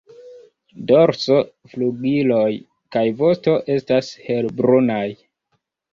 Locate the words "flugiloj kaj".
1.73-3.05